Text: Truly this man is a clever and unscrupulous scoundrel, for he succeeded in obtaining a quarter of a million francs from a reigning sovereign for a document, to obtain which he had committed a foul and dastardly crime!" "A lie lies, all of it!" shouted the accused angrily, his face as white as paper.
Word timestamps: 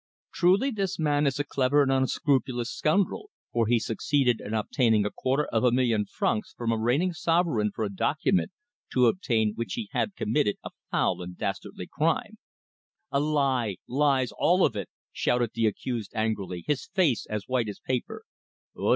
Truly 0.33 0.71
this 0.71 0.97
man 0.97 1.27
is 1.27 1.39
a 1.39 1.43
clever 1.43 1.83
and 1.83 1.91
unscrupulous 1.91 2.71
scoundrel, 2.71 3.29
for 3.53 3.67
he 3.67 3.77
succeeded 3.77 4.41
in 4.41 4.55
obtaining 4.55 5.05
a 5.05 5.11
quarter 5.11 5.45
of 5.45 5.63
a 5.63 5.71
million 5.71 6.05
francs 6.07 6.55
from 6.57 6.71
a 6.71 6.77
reigning 6.79 7.13
sovereign 7.13 7.69
for 7.71 7.85
a 7.85 7.93
document, 7.93 8.49
to 8.93 9.05
obtain 9.05 9.53
which 9.53 9.73
he 9.73 9.89
had 9.91 10.15
committed 10.15 10.55
a 10.63 10.71
foul 10.89 11.21
and 11.21 11.37
dastardly 11.37 11.85
crime!" 11.85 12.39
"A 13.11 13.19
lie 13.19 13.77
lies, 13.87 14.31
all 14.35 14.65
of 14.65 14.75
it!" 14.75 14.89
shouted 15.11 15.51
the 15.53 15.67
accused 15.67 16.15
angrily, 16.15 16.63
his 16.65 16.87
face 16.87 17.27
as 17.29 17.47
white 17.47 17.69
as 17.69 17.79
paper. 17.79 18.23